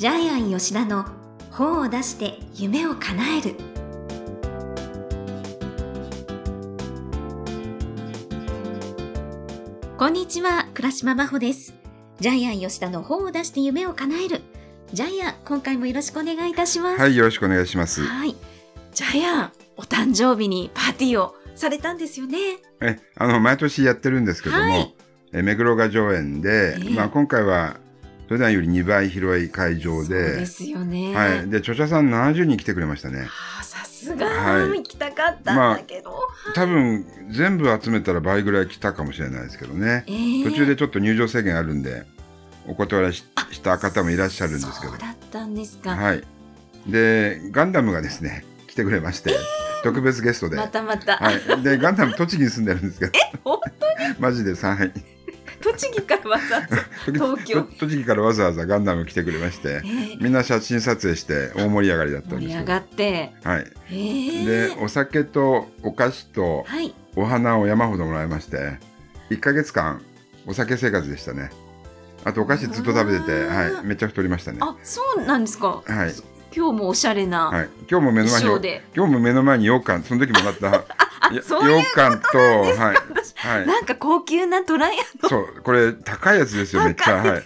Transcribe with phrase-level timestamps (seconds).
[0.00, 1.04] ジャイアン吉田の
[1.50, 3.54] 本を出して夢を叶える。
[9.98, 11.74] こんにちは倉島真帆です。
[12.18, 14.40] ジャイアン吉田の本を出して夢を叶える。
[14.94, 16.98] ジャイアン今回もよろしくお願いいたします。
[16.98, 18.00] はい、よろしくお願いします。
[18.02, 18.34] はい。
[18.94, 22.38] ジャイアンお誕生日にパーティーをされたんですよね。
[22.80, 24.94] え、あの、毎年やってるんですけども、はい。
[25.34, 26.90] え目黒画上園で、ええ。
[26.94, 27.76] まあ今回は、
[28.30, 31.50] 普段より2倍広い会場で、ですよねはい。
[31.50, 33.26] で、著者さん70人来てくれましたね。
[33.58, 36.16] あーさすが、はい行きたかったんだけど、
[36.54, 40.04] 多分、全部集めたら倍ぐらい来たかもしれないですけどね。
[40.06, 42.04] えー途中でちょっと入場制限あるんで、
[42.68, 45.00] お断りしした方もいらっしゃるんですけどそう。
[45.00, 46.22] だったんですか、はい。
[46.86, 49.34] で、ガンダムがですね、来てくれまして、
[49.82, 50.56] 特別ゲストで。
[50.56, 51.62] またまた、はい。
[51.64, 53.12] で、ガンダム栃木に住んでるんですけど。
[53.42, 53.60] 本
[54.20, 54.92] マジでさ、はい。
[55.62, 56.76] 栃木からわざわざ
[57.12, 62.48] 東京と栃木からわざわざガンダム来てくれましてえ、ーみんな写真撮影して大盛り上がりだったんですよ。
[62.48, 63.72] 盛り上がってはい。
[63.90, 68.78] えー、で、お酒とお菓子とはいお花を山ほどもらいまして、
[69.30, 70.00] 1ヶ月間
[70.46, 71.50] お酒生活でしたね。
[72.24, 73.86] あとお菓子ずっと食べてて、はい。
[73.86, 74.58] めっちゃ太りましたね。
[74.60, 76.12] あそうなんですかはい。
[76.54, 77.68] 今日もおしゃれなはい。
[77.88, 80.84] 今日も目の前に、今日も目の前に羊羹、その時もらった、
[81.28, 83.10] 羊羹と、はい。
[83.36, 83.66] はい。
[83.66, 87.16] なんか高級なトライアそう、これ高いやつですよ、めっちゃ。
[87.16, 87.42] はい。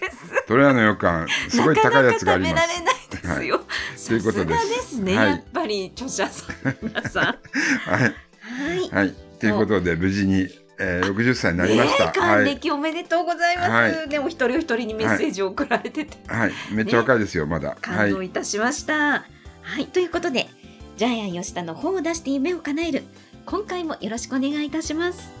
[0.47, 2.55] トレアの羊羹、すごい高いやつがあります。
[2.55, 3.61] なかなか食べられないですよ、
[4.07, 7.23] ということですですね、はいやっぱり著者さん皆さん
[7.89, 8.01] はい。
[8.01, 8.09] は
[8.75, 9.15] いはい。
[9.39, 10.47] ということで、無事に、
[10.79, 12.11] えー、60歳になりました。
[12.11, 12.45] 還はい。
[12.45, 16.51] 暦おめでとうございます、はいでも一人一人にメッセージを送られてて、はい。
[16.71, 17.69] めっちゃ若いですよ、まだ。
[17.69, 18.27] は感動い。
[18.27, 19.25] いたしました。
[19.61, 20.47] はい、ということで、
[20.97, 23.03] ジャイアン吉田の本を出して夢を叶える。
[23.45, 25.31] 今回もよろしくお願いいたします。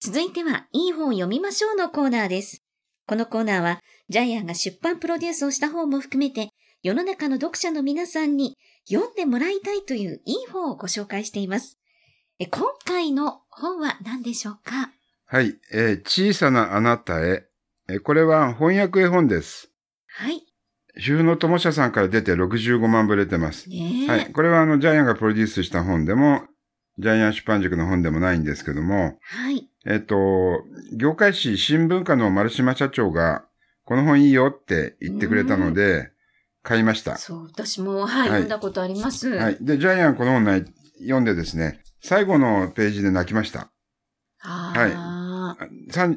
[0.00, 2.62] 続いては、いい本を読みましょうのコーナーです。
[3.06, 6.50] このコーナーは、ジャイアンが出版プロデュースをした本も含めて、
[6.82, 11.78] 世の中の読者の皆さんに読んでもらいたいといういい本をご紹介しています。
[12.38, 14.90] え今回の本は何でしょうか？
[15.26, 15.56] はい。
[15.72, 17.46] えー小さなあなたへ。
[17.92, 19.70] えーこれは翻訳絵本です。
[20.08, 20.42] はい。
[20.98, 23.68] 主婦の友社さんから出て65万部出てます。
[23.68, 24.08] ねえ。
[24.08, 24.32] はい。
[24.32, 26.42] これはあの、ジャイアンがプロデュースした本でも、
[26.98, 29.68] ジャイアン出版塾の本でもないんですけども、はい。
[29.86, 30.16] えっ、と、
[30.96, 33.44] 業界誌新聞課の丸島社長が、
[33.84, 36.10] この本いいよって言ってくれたので、
[36.62, 37.16] 買いました。
[37.16, 39.30] そう、私も、はい、はい読んだことあります。
[39.30, 39.58] はい。
[39.60, 40.64] で、ジャイアンこの本ね
[41.00, 43.70] 読んでですね、最後のページで泣きました。
[44.42, 44.88] ああ、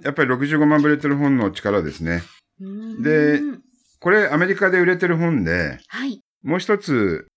[0.04, 2.24] やっぱり65万部売れてる本の力ですね。
[3.02, 3.42] で
[4.00, 6.22] これアメリカで売れてる本で、はい。
[6.44, 7.28] もう一つ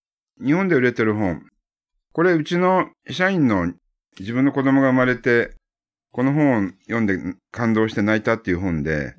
[0.45, 1.43] 日本で売れてる本。
[2.13, 3.73] これうちの社員の
[4.19, 5.55] 自分の子供が生まれて、
[6.13, 7.19] この本を読んで
[7.53, 9.15] 感動して泣いたっていう本で、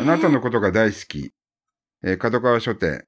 [0.00, 1.30] あなたのことが大好き。
[2.02, 3.04] えー角川書店。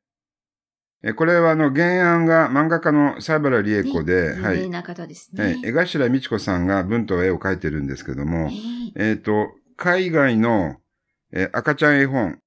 [1.05, 4.69] えーこれはあの原案が漫画家の西原理恵子で、はい有名。
[4.69, 5.45] な方ですね。
[5.45, 8.51] はい、江頭美智子さんが文と絵を描いてるんですけども、
[8.97, 10.77] ええっ、と、海外の、
[11.33, 12.39] えー赤ちゃん絵本、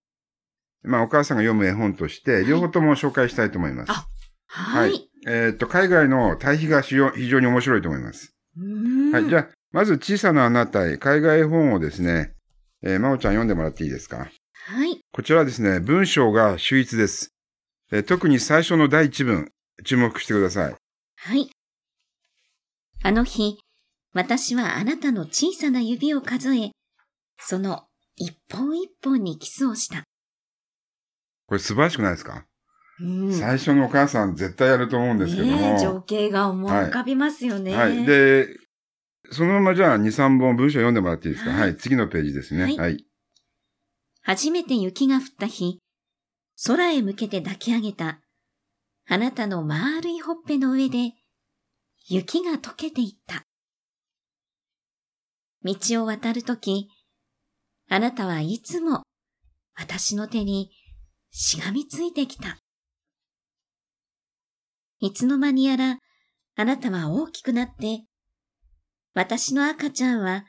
[0.84, 3.92] まあお母さんが読む絵本として、い両方とも紹介したいと思います。
[3.92, 4.06] あ
[4.48, 4.92] はい。
[4.92, 8.36] はいえっ、と、海外の対比が非常に面白いと思います。
[9.12, 12.34] はい、じゃあ、まず小さなあなたへ、海外絵本をですね、
[12.84, 14.30] えー、まおちゃん読んでもらっていいですか？
[14.68, 15.02] はい。
[15.12, 17.35] こちらはですね、文章が秀逸です。
[17.92, 19.52] えー特に最初の第一文、
[19.84, 20.76] 注目してください。
[21.18, 21.50] はい。
[23.04, 23.60] あの日、
[24.14, 26.72] 私はあなたの小さな指を数え、
[27.40, 27.84] その
[28.16, 30.04] 一本一本にキスをした。
[31.48, 32.46] これ素晴らしくないですか、
[33.00, 35.80] うん最初のお母さん絶対やると思うんですけども。
[35.80, 37.76] 情景が思い浮かびますよね。
[37.76, 38.06] はい。
[38.06, 38.48] で、
[39.32, 41.52] そのままじゃあ2、3本文章読んでもらっていいですか？
[41.52, 41.76] はいはい。
[41.78, 42.64] 次のページですね。
[42.64, 43.06] はいはい。
[44.24, 45.78] 初めて雪が降った日、
[46.64, 48.22] 空へ向けて抱き上げた、
[49.08, 51.14] あなたの丸いほっぺの上で、
[52.08, 53.46] 雪が溶けていった。
[55.64, 56.88] 道を渡るとき、
[57.90, 59.04] あなたはいつも
[59.76, 60.72] 私の手に
[61.32, 62.58] しがみついてきた。
[65.00, 66.00] いつの間にやら、
[66.56, 68.06] あなたは大きくなって、
[69.14, 70.46] 私の赤ちゃんは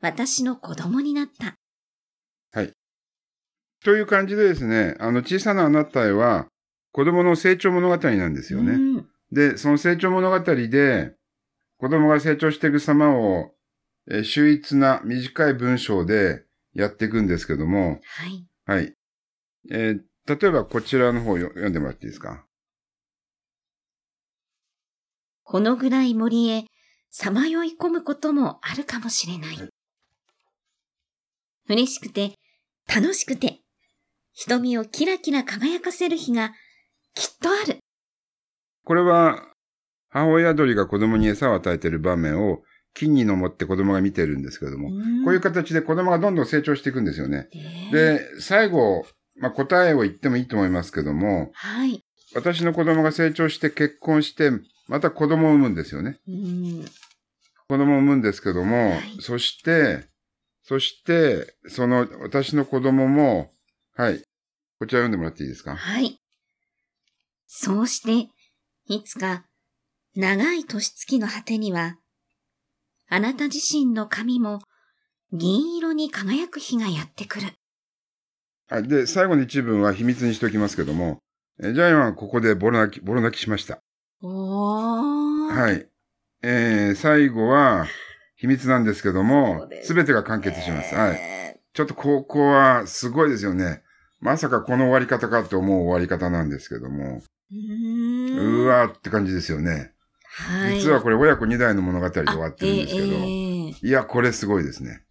[0.00, 1.56] 私の子供になった。
[3.84, 6.46] という感じでですね、あの、小さなあなたへは、
[6.92, 8.72] 子供の成長物語なんですよね。
[8.72, 11.14] うんで、その成長物語で、
[11.78, 13.52] 子供が成長していく様を、
[14.08, 18.46] えー秀逸な短い文章でやっていくんですけども、はい。
[18.64, 18.94] はい。
[19.70, 22.46] えー例えばこちらの方読んでもらっていいですか？
[25.42, 26.64] このぐらい森へ
[27.10, 29.68] さまよい込むこともあるかもしれない。
[31.68, 32.34] 嬉しくて、
[32.88, 33.60] 楽しくて、
[34.34, 36.52] 瞳をキラキラ輝かせる日が
[37.14, 37.78] きっとある。
[38.84, 39.48] これは、
[40.08, 42.62] 母親鳥が子供に餌を与えている場面を、
[42.94, 44.90] 金に登って子供が見てるんですけれども、
[45.24, 47.48] こういう形で子供がどんどん成長していくんですよね。
[47.90, 49.04] で、で、最後、
[49.36, 52.04] まあ、答えを言ってもいいと思いますけども、はい。
[52.34, 54.50] 私の子供が成長して結婚して、
[54.86, 56.18] また子供を産むんですよね。
[56.28, 56.84] うん。
[57.68, 60.06] 子供を産むんですけども、はいそして、
[60.62, 63.53] そして、その私の子供も、
[63.96, 64.18] はい。
[64.80, 65.76] こちら読んでもらっていいですか？
[65.76, 66.20] はい。
[67.46, 68.30] そうして、
[68.86, 69.44] いつか、
[70.16, 71.96] 長い年月の果てには、
[73.08, 74.60] あなた自身の髪も
[75.32, 77.52] 銀色に輝く日がやってくる。
[78.68, 78.88] はい。
[78.88, 81.18] で、最後の一文は秘密にしておきますけども、
[81.62, 83.78] えジャイアンはここでボロ泣き、ボロ泣きしました。
[84.20, 85.54] おー。
[85.54, 85.88] はい。
[86.42, 87.86] えー、最後は
[88.34, 90.94] 秘密なんですけどそもすすべてが完結します。
[90.96, 91.14] はい。
[91.14, 91.60] い。
[91.72, 93.83] ちょっとここはすごいですよね。
[94.24, 97.22] まさかこの終わり方かと思う終わり方なんですけども、
[97.52, 99.92] うわーって感じですよね。
[100.22, 100.80] はい。
[100.80, 105.02] 実はこれ親子二代の物語で終わってるんですけど、あええええいや、これすごいですね。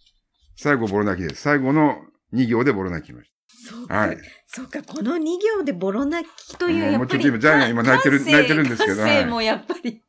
[0.55, 1.43] 最後ボロ泣きです。
[1.43, 1.97] 最後の
[2.33, 3.31] 2行でボロ泣きまし
[3.69, 3.95] そうた。
[3.95, 4.17] はい。
[4.47, 5.19] そうか、この2
[5.59, 6.97] 行でボロ泣きという、うんやっぱり。
[6.97, 10.01] もうちょっと今ジャイアン今泣いてる泣いてるんですけど感もやっぱり、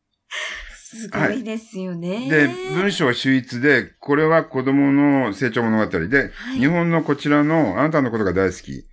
[0.73, 2.31] すごいですよね。
[2.31, 8.87] で、文章は秀逸で、これは子供の成長物語で、はい日本のこちらのあなたのことが大好き。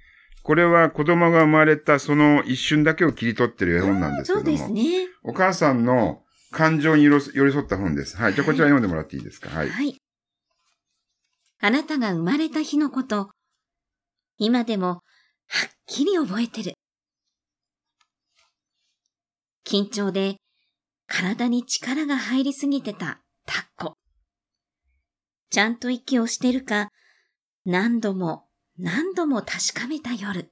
[0.44, 4.58] これは子供が生まれたその一瞬だけを切り取ってる絵本なんですけそうども。
[4.58, 5.08] ですね。
[5.24, 8.18] お母さんの感情に寄り寄り添った本です。
[8.18, 8.34] はい。
[8.34, 9.50] じゃあこちら読んでもらっていいですか？
[9.50, 9.70] はい。
[9.70, 9.96] はい。
[11.60, 13.30] あなたが生まれた日のこと、
[14.38, 15.00] 今でもは
[15.68, 16.74] っきり覚えてる。
[19.64, 20.38] 緊張で
[21.08, 23.94] 体に力が入りすぎてたタッコ。
[25.52, 26.90] ちゃんと息をしてるか、
[27.64, 28.46] 何度も
[28.84, 30.52] 何度も確かめた夜。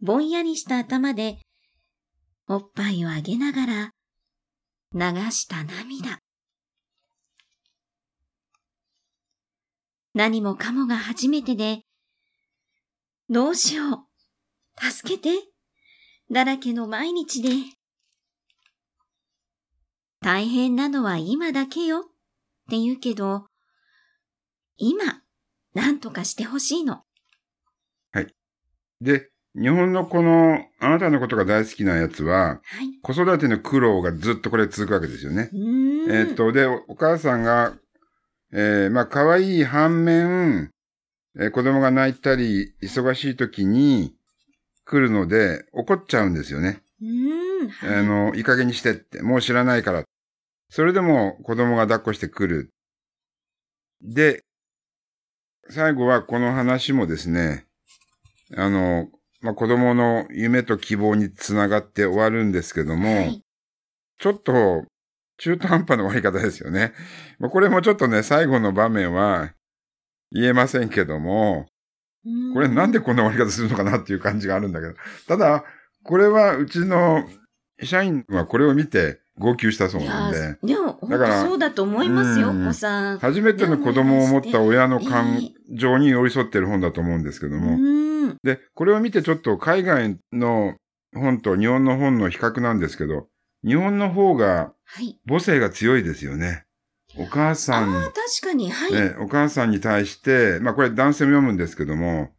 [0.00, 1.40] ぼんやりした頭で、
[2.48, 3.90] おっぱいをあげながら、
[4.94, 6.20] 流した涙。
[10.14, 11.82] 何もかもが初めてで、
[13.28, 14.06] どうしよ
[14.80, 15.48] う、助けて、
[16.30, 17.50] だらけの毎日で。
[20.22, 22.02] 大変なのは今だけよっ
[22.70, 23.44] て言うけど、
[24.78, 25.17] 今、
[25.78, 27.02] なんとかしてほしいの。
[29.00, 32.98] で、日本のこの、あなたのことが大好きなやつは、はい。
[33.02, 35.50] 子育ての苦労がずっとこれ続くわけですよね。
[35.52, 37.74] えーっ、と、で、おお母さんが、
[38.52, 40.70] えーまあ、可愛い反面、
[41.38, 44.14] えー子供が泣いたり、忙しい時に
[44.84, 46.82] 来るので、怒っちゃうんですよね。
[47.00, 47.68] うーん。
[47.68, 50.02] はいあの、いい加減にしてって、もう知らないから。
[50.70, 52.70] それでも子供が抱っこしてくる。
[54.02, 54.42] で、
[55.70, 57.66] 最後はこの話もですね、
[58.56, 59.08] あの、
[59.40, 63.42] まあ、子供の夢と希望につながって終わるんですけども、はい
[64.18, 64.84] ちょっと
[65.38, 66.92] 中途半端な終わり方ですよね。
[67.38, 69.52] まあこれもちょっとね、最後の場面は
[70.32, 71.66] 言えませんけども、
[72.52, 74.94] これなんでこんな終わり方するのかなっていう感じがあるんだけど。
[75.28, 75.64] ただ、
[76.02, 77.24] これはうちの
[77.82, 83.18] 社員はこれを見て号泣したそういなんで、でも、本だから当そうだと思いますよ、うんお子さん。
[83.18, 88.34] 初めての子供を持った親の感ええ情に寄り添ってる本だと思うんですけどうも。
[88.42, 90.74] で、これを見てちょっと海外の
[91.14, 93.28] 本と日本の本の比較なんですけど、
[93.64, 95.18] 日本の方がはい。
[95.26, 96.64] 母性が強いですよね。
[97.16, 98.92] お母さん確かに、はい。
[98.92, 102.30] ね、お母さんに対して、まあこれ男性も読むんですけども、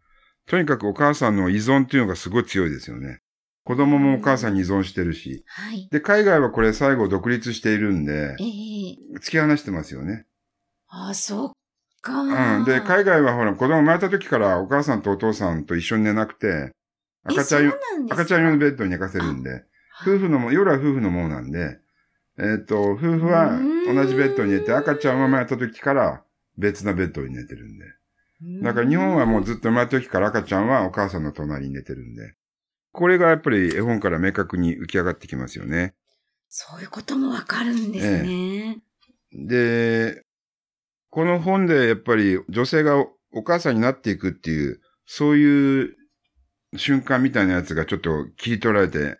[0.48, 3.22] とにかくお母さんの依存っていうのがすごい強いですよね。
[3.70, 5.44] 子供もお母さんに依存してるし。
[5.46, 5.88] はい。
[5.92, 10.26] で、海外はこれ最後独立しているんでえ、え突き放してますよね。
[10.88, 11.52] ああ、そっ
[12.02, 12.22] か。
[12.22, 12.66] うん。
[12.66, 16.72] で、海外はほら、子供生まれた時からお母さんとお父さんと一緒に寝なくて、
[17.24, 17.74] 赤ちゃん用、
[18.10, 19.66] 赤ちゃん用のベッドに寝かせるんで、
[20.02, 21.78] 夫婦のも、夜は夫婦のものなんで、
[22.40, 23.52] えっ、と、夫婦は
[23.86, 26.24] 同じベッドに寝て、赤ちゃんは生まれた時から
[26.58, 27.86] 別なベッドに寝てるんで。
[28.64, 32.34] だから日本はもうずっと生まれた時から赤ちゃんはお母さんの隣に寝てるんで。
[32.92, 35.94] これがやっぱり絵本から明確に浮き上がってきますよね。
[36.50, 38.80] そういうこともわかるんですね。
[39.32, 40.24] で、
[41.12, 42.98] この本でやっぱり女性が
[43.34, 45.96] お母さんになっていくっていう、そういう
[46.76, 49.20] 瞬間みたいなやつがちょっと切り取られて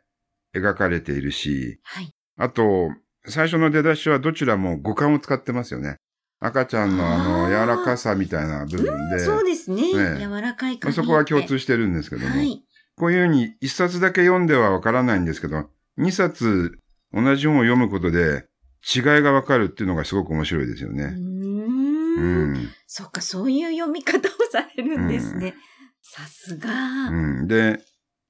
[0.56, 2.14] 描かれているし、はい。
[2.38, 2.90] あと、
[3.26, 5.98] 最初の出だしはどちらも五感を使ってますよね。
[6.40, 9.82] 赤ちゃんのあの、柔らかさみたいな部分で、そうですね。
[10.16, 10.96] ね柔らかいまあ感じ。
[10.96, 12.64] そこは共通してるんですけども、はい。
[13.00, 16.78] こういうふうに一冊だけ読んではわからないんですけど、二冊
[17.14, 18.46] 同じ本を読むことで、
[18.94, 21.16] 違いがわかるっていうのがすごく面白いですよね。
[21.16, 22.70] うん。
[22.88, 25.56] そっか、そういう読み方をされるんですね。
[26.02, 26.70] さすが。
[27.10, 27.48] うん。
[27.48, 27.80] で、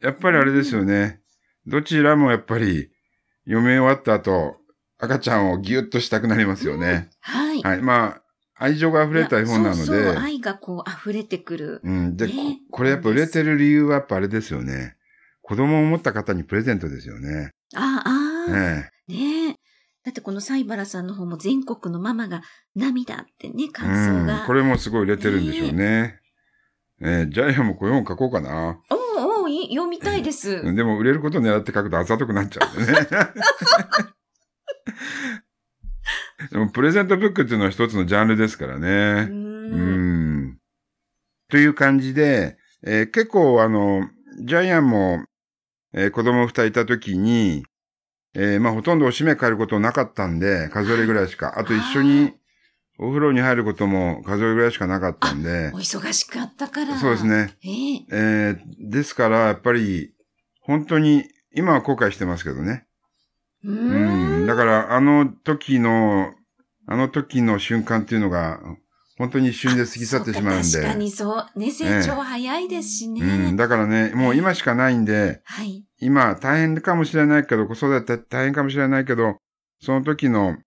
[0.02, 1.20] やっぱりあれですよね。
[1.66, 2.92] どちらもやっぱり
[3.46, 4.56] 読み終わった後、
[5.00, 7.10] 赤ちゃんをギュッとしたくなりますよね。
[7.22, 7.62] はい。
[7.64, 7.82] はい。
[7.82, 8.22] まあ、
[8.60, 9.84] 愛情が溢れた絵本なので。
[9.84, 11.82] そうそう愛がこう溢れてくる。
[11.84, 12.18] うん。
[12.18, 14.96] で、ね、これやっぱ売れてる理由はやっぱあれですよね。
[15.42, 17.52] 子供を持った方にプレゼントですよね。
[17.74, 18.52] ああ、ああ。
[18.52, 19.14] ねえ。
[19.14, 19.56] ねえ。
[20.04, 22.42] だってこの西原さんの方も全国のママが
[22.76, 24.42] 涙ってね、感想が。
[24.42, 26.20] うん、これもすごい売れてるんでしょうね。
[27.02, 28.80] えー、ジャイアンもこういう本書こうかな。
[28.90, 30.62] おお読みたいです。
[30.76, 33.08] でも売れることを狙って書くとあざとくなっちゃうんでね。
[36.52, 39.28] でもプレゼントブックっていうのは一つのジャンルですからね。
[39.30, 40.58] うん。
[41.50, 44.08] という感じで、えー、結構あの、
[44.44, 45.26] ジャイアンも、
[45.94, 47.64] えー、子供二人いた時に、
[48.36, 51.58] えー、まあほとんどおしめ変えることなかったんで、数えるぐらいしか。
[51.58, 52.34] あと一緒に
[53.00, 55.72] お風呂に入ることも数えるぐらいしかなかったんで。
[55.74, 56.98] お忙しかったから。
[56.98, 57.56] そうですね。
[57.64, 60.14] えー、えー、ですから、やっぱり、
[60.62, 61.24] 本当に、
[61.56, 62.86] 今は後悔してますけどね。
[63.64, 64.46] うん。
[64.46, 66.34] だから、あの時の、
[66.92, 68.60] あの時の瞬間っていうのが、
[69.20, 70.72] 本当に一瞬で過ぎ去ってしまうんで。
[70.72, 71.60] 確かにそう。
[71.60, 73.22] ね、成長早いですしね。
[73.22, 73.56] うん。
[73.56, 75.86] だからね、もう今しかないんで、はい。
[76.00, 79.38] 今大変かもしれないけど、子育て大変かもしれないけど、
[79.80, 80.58] その時の、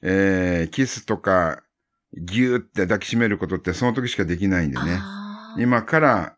[0.00, 1.62] えー、キスとか、
[2.16, 5.00] ぎゅーって抱きしめることってその時しかできないんでね。
[5.58, 6.36] 今から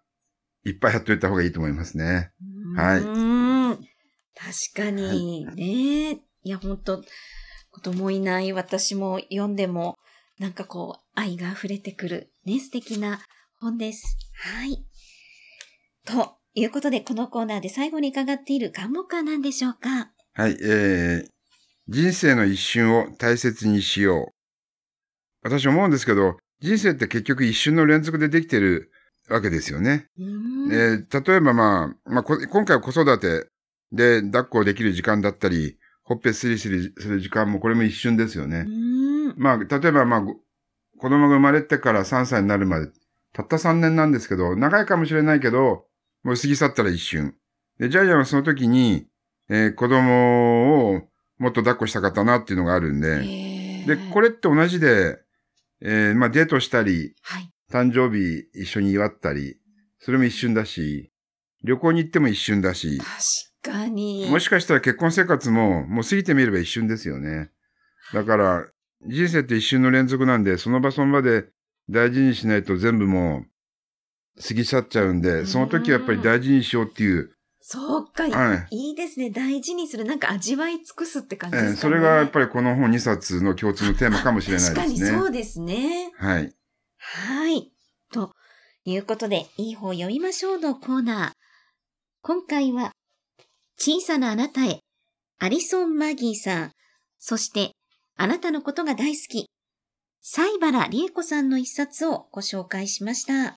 [0.65, 2.33] いっぱいやっといた方がいいと思いますね。
[2.75, 3.01] はい。
[4.35, 6.21] 確かにね。
[6.43, 7.05] いや、本当
[7.71, 9.97] 子供いない私も読んでも、
[10.39, 13.21] なんかこう、愛が溢れてくる、ね、素敵な
[13.61, 14.17] 本です。
[14.35, 14.85] はい。
[16.07, 20.11] ということで、このコーナーで最後に伺っている願目は何でしょうか？
[20.35, 21.29] はい、えー、
[21.89, 24.35] 人生の一瞬を大切にしよう。
[25.43, 28.91] 私思うんですけど、人生って結局一瞬の連続でできてる
[29.29, 30.07] わけですよね。
[30.73, 33.49] え例えばまあ、まあ、今回は子育て
[33.93, 35.79] で抱っこできる時間だったり、
[36.11, 38.67] ほっぺスリスリする時間もこれも一瞬ですよね。
[39.37, 42.89] まあ、例えばまあ、子供が生まれてから3歳になるまで、
[43.33, 45.85] たった3年なんですけど、長いかもしれないけど、
[46.25, 47.37] もう過ぎ去ったら一瞬。
[47.79, 49.07] で、ジャイアンはその時に、
[49.49, 51.03] えー、子供を
[51.39, 55.21] もっと抱っこしたかったなっていうのがあるんで、で、これって同じで、
[55.81, 59.61] えー、まあデートしたり、はい、誕生日一緒に祝ったり、
[60.01, 61.13] それも一瞬だし、
[61.63, 63.01] 旅行に行っても一瞬だし。
[63.63, 64.29] 確かに。
[64.31, 67.51] もしかしたら結婚生活ももう過ぎてみれば一瞬ですよね。
[68.13, 68.67] だから、
[69.07, 71.49] 人生って一瞬の連続なんで、その場その場で
[71.89, 73.45] 大事にしないと全部も
[74.39, 77.31] う過ぎ去っちゃうんで、その時はやっぱり大事にしようっていう
[77.63, 79.31] そうか、はい、いいですね。
[79.31, 80.05] 大事にする。
[80.05, 81.73] なんか味わい尽くすって感じですかね。
[81.73, 84.77] えー、それがやっぱりこの本2冊の共通のテーマかもしれないですね。
[84.77, 86.11] 確かにそうですね。
[86.17, 86.55] はい。
[86.97, 87.71] はい。
[88.13, 88.33] と
[88.85, 91.33] いうことで、いい本読みましょうのコーナー。
[92.23, 92.93] 今回は、
[93.83, 94.81] 小さなあなたへ、
[95.39, 96.73] アリソン・マギーさん、
[97.19, 97.71] そして、
[98.15, 99.47] あなたのことが大好き、
[100.21, 103.57] 西原理恵子さんの一冊をご紹介しました。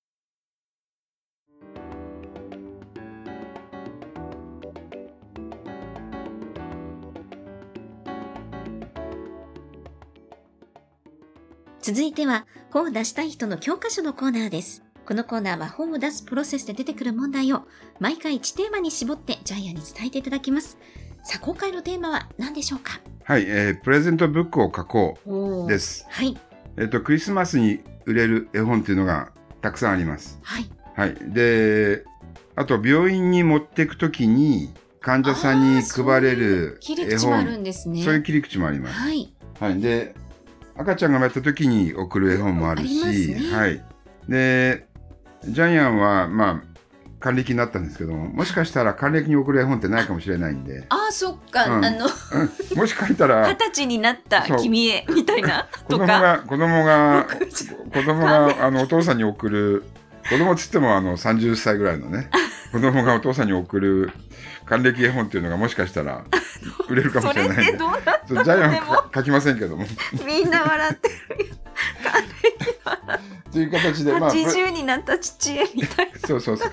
[11.81, 14.83] 続いては、本を出したい人の教科書のコーナーです。
[15.05, 17.63] このコーナーは本を出すプロセスで出てくる問題を
[17.99, 20.77] 毎回1テーマに絞ってジャイアンに伝えていただきます。
[21.23, 23.01] さあ、今回のテーマは何でしょうか？
[23.25, 25.17] はい、えー、プレゼントブックを書こ
[25.65, 26.05] うです。
[26.09, 26.37] はい。
[26.77, 29.31] えっ、ー、と、クリスマスに売れる絵本っていうのが
[29.61, 30.39] たくさんあります。
[30.41, 30.69] はい。
[30.95, 31.15] はい。
[31.33, 32.03] で、
[32.55, 36.95] あと、病院に持っていくときに患者さんに配れる絵本。
[36.95, 38.03] 切り口もあるんですね。
[38.03, 38.95] そういう切り口もあります。
[38.95, 39.33] はい。
[39.59, 39.79] はい。
[39.79, 40.15] で、
[40.75, 43.83] 赤ちゃんが生まれた時に送る絵本もあるし、ね、はい。
[44.27, 44.87] で、
[45.47, 46.73] ジャイアンは、まあ、
[47.19, 50.85] 還暦になったんですけども、もしかしたら還暦に送る絵本ってないかもしれないんで。
[50.89, 53.47] ああ、そっか、うん、あの、うん、もし書いたら。
[53.47, 55.69] 二十歳になった君へ、みたいな。
[55.87, 57.25] 子供が、子供が、
[57.93, 59.83] 子供が、あの、お父さんに送る、
[60.29, 62.29] 子供っつっても、あの、30歳ぐらいのね、
[62.73, 64.11] 子供がお父さんに送る
[64.65, 66.25] 還暦絵本っていうのがもしかしたら
[66.89, 67.77] 売れるかもしれない。
[67.77, 68.79] どうなったジャイアン
[69.13, 69.85] 書きませんけども。
[70.25, 71.15] みんな笑ってる。
[72.03, 76.17] 還暦笑っていう形で、まあ、80になった父へみたいな。
[76.27, 76.69] そうそうそう。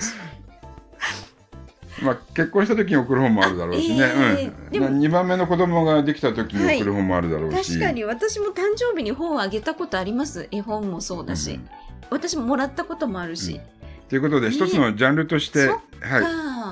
[2.02, 10.49] まあ、結婚した時に送る本もあるだろうしね、えー、うん、2番目の子供ができた時に送る本もあるだろうし、はい、確かに私も誕生日に本をあげたことあります。
[10.50, 11.69] 絵本もそうだし、うん、
[12.09, 13.79] 私ももらったこともあるし、うん
[14.11, 15.76] ということで、一つのジャンルとして、は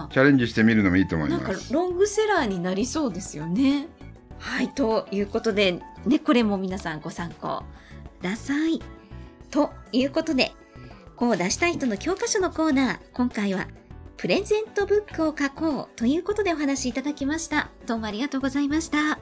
[0.09, 1.43] い、チャレンジしてみるのもいいと思います。
[1.45, 3.87] なんかロングセラーになりそうですよね。
[4.41, 7.63] はい、ということで、ね、これも皆さんご参考
[8.21, 8.81] ください。
[9.53, 10.53] ということで、
[11.15, 13.69] こう出したい人の教科書のコーナー、今回は、
[14.17, 17.71] プレゼントブックを書こうということでお話しいただきました。
[17.87, 19.21] どうもありがとうございました。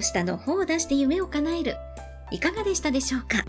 [0.00, 1.76] 吉田の本を出して夢を叶える。
[2.30, 3.44] いかがでしたでしょうか？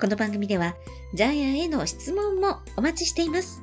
[0.00, 0.74] この番組では、
[1.14, 3.62] ジャイアンへの質問もお待ちしています。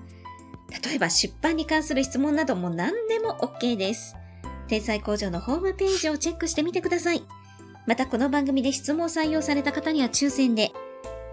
[0.86, 4.16] 例えば出版に関する質問なども何でも OK です。
[4.68, 7.24] 天才工場のホームページをチェックしてみてください。
[7.86, 10.72] またこの番組で質問を採用された方には抽選で、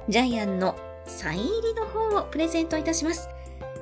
[0.09, 3.29] ジャイアンのサイン入りの本をプレゼントいたします。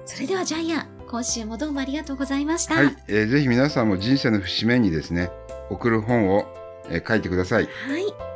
[0.04, 2.74] それではジャイアン、今週もどうもありがとうございました。
[2.74, 5.30] はい、えー、ぜひ皆さんも人生の節目にですね、
[5.70, 6.46] 送る本を
[6.90, 7.64] えー、書いてください。
[7.64, 8.27] はい。